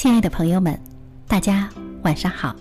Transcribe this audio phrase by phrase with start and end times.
[0.00, 0.78] 亲爱的朋友们，
[1.26, 1.68] 大家
[2.04, 2.54] 晚上好，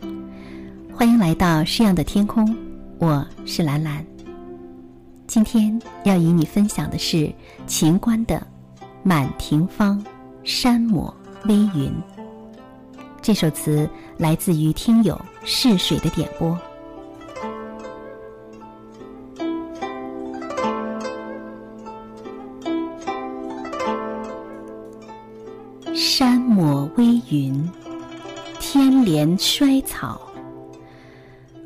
[0.92, 2.58] 欢迎来到诗样的天空，
[2.98, 4.04] 我是兰兰。
[5.28, 7.32] 今天要与你分享的是
[7.68, 8.38] 秦观的
[9.04, 10.04] 《满庭芳·
[10.44, 11.16] 山抹
[11.46, 11.92] 微云》。
[13.22, 15.16] 这首词来自于听友
[15.46, 16.60] 逝水的点播。
[27.38, 27.72] 云，
[28.60, 30.20] 天连衰草。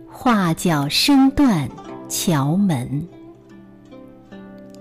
[0.10, 1.70] 画角声断
[2.10, 3.08] 桥门，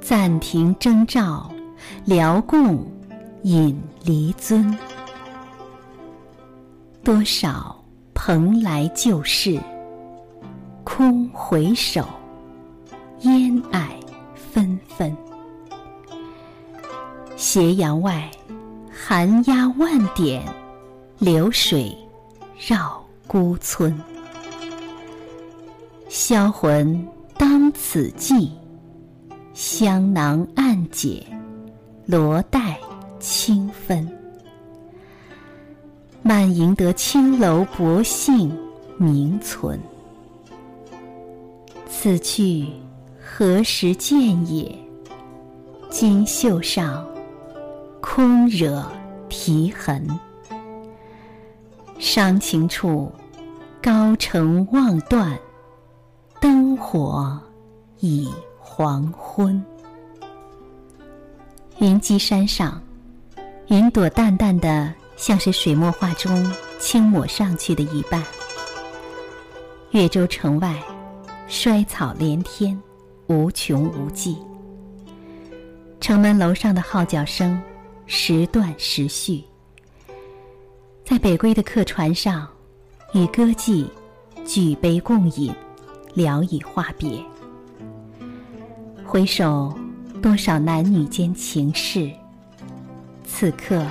[0.00, 1.48] 暂停征兆，
[2.04, 2.84] 辽共
[3.42, 4.76] 引离尊。
[7.04, 7.74] 多少
[8.12, 9.60] 蓬莱旧事，
[10.82, 12.04] 空回首，
[13.20, 13.88] 烟霭
[14.34, 15.16] 纷纷。
[17.36, 18.28] 斜阳外。
[19.02, 20.42] 寒鸦万点，
[21.20, 21.94] 流水
[22.58, 23.94] 绕孤村。
[26.08, 28.50] 销魂当此际，
[29.52, 31.22] 香囊暗解，
[32.06, 32.78] 罗带
[33.18, 34.10] 清分。
[36.22, 38.50] 满盈得青楼薄幸
[38.96, 39.78] 名存。
[41.86, 42.66] 此去
[43.22, 44.18] 何时见
[44.50, 44.74] 也？
[45.90, 47.06] 金袖上。
[48.00, 48.82] 空惹
[49.28, 50.08] 啼痕，
[52.00, 53.12] 伤情处，
[53.82, 55.38] 高城望断，
[56.40, 57.38] 灯火
[57.98, 58.26] 已
[58.58, 59.62] 黄昏。
[61.78, 62.82] 云际山上，
[63.66, 68.24] 云朵淡淡的，像是水墨画中轻抹上去的一半。
[69.90, 70.82] 越州城外，
[71.48, 72.80] 衰草连天，
[73.26, 74.38] 无穷无际。
[76.00, 77.60] 城门楼上的号角声。
[78.12, 79.44] 时断时续，
[81.10, 82.46] 在北归的客船上，
[83.14, 83.84] 与歌妓
[84.46, 85.52] 举杯共饮，
[86.14, 87.20] 聊以话别。
[89.04, 89.76] 回首，
[90.22, 92.08] 多少男女间情事，
[93.24, 93.84] 此刻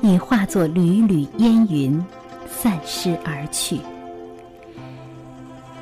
[0.00, 2.00] 已化作缕缕烟云，
[2.48, 3.80] 散失而去。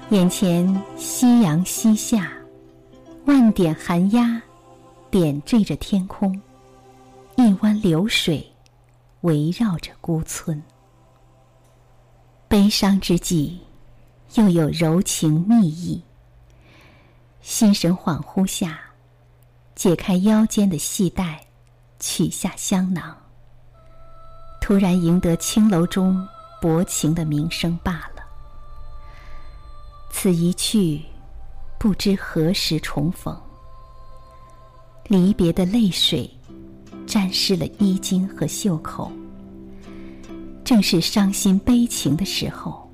[0.08, 2.32] 眼前夕阳西下，
[3.26, 4.40] 万点寒鸦
[5.10, 6.34] 点缀着天空。
[7.36, 8.42] 一湾流水，
[9.22, 10.62] 围绕着孤村。
[12.46, 13.58] 悲伤之际，
[14.34, 16.02] 又有柔情蜜意。
[17.40, 18.78] 心神恍惚下，
[19.74, 21.44] 解开腰间的系带，
[21.98, 23.16] 取下香囊。
[24.60, 26.24] 突然赢得青楼中
[26.60, 28.22] 薄情的名声罢了。
[30.10, 31.02] 此一去，
[31.78, 33.36] 不知何时重逢。
[35.08, 36.30] 离别的泪水。
[37.12, 39.12] 沾湿了衣襟和袖口，
[40.64, 42.90] 正是伤心悲情的时候，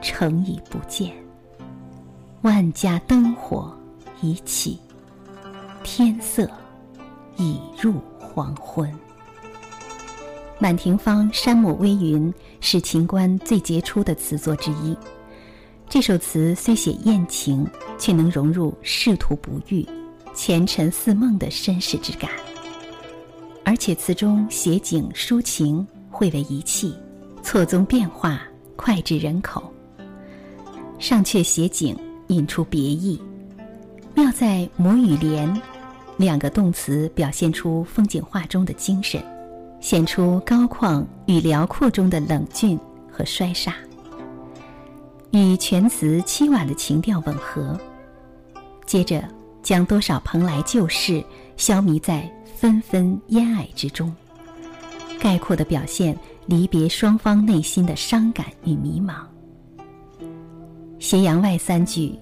[0.00, 1.12] 城已不见，
[2.40, 3.78] 万家灯火
[4.22, 4.78] 已起，
[5.84, 6.50] 天色
[7.36, 8.90] 已入黄昏。
[10.58, 12.32] 满庭芳《山抹微云》
[12.62, 14.96] 是秦观最杰出的词作之一。
[15.90, 17.66] 这首词虽写艳情，
[17.98, 19.86] 却能融入仕途不遇、
[20.34, 22.30] 前尘似梦的身世之感。
[23.66, 26.94] 而且词中写景抒情，汇为一气，
[27.42, 28.40] 错综变化，
[28.76, 29.60] 脍炙人口。
[31.00, 33.20] 上阙写景引出别意，
[34.14, 35.52] 妙在“抹”与“连”
[36.16, 39.20] 两个动词表现出风景画中的精神，
[39.80, 42.78] 显出高旷与辽阔中的冷峻
[43.10, 43.72] 和衰煞，
[45.32, 47.76] 与全词凄婉的情调吻合。
[48.86, 49.24] 接着
[49.60, 51.20] 将多少蓬莱旧事
[51.56, 52.32] 消弭在。
[52.56, 54.10] 纷纷烟霭之中，
[55.20, 59.16] 概括的表现离别双方内心的伤感与迷茫。
[60.98, 62.18] 斜阳外三句，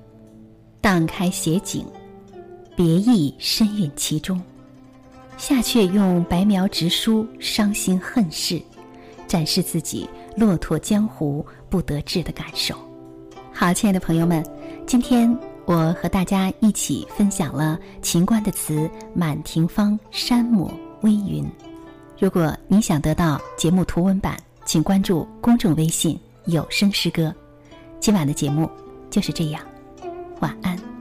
[0.80, 1.86] 荡开写景，
[2.74, 4.42] 别意深蕴其中。
[5.36, 8.60] 下阙用白描直抒伤心恨事，
[9.28, 12.74] 展示自己落拓江湖不得志的感受。
[13.52, 14.44] 好，亲爱的朋友们，
[14.84, 15.53] 今天。
[15.66, 21.42] 我和大家一起分享了秦观的词《满庭芳·山抹微云》。
[22.18, 27.34] 如果你想得到节目图文版，请关注公众微信“有声诗歌”。
[27.98, 28.70] 今晚的节目
[29.10, 29.62] 就是这样，
[30.40, 30.93] 晚安。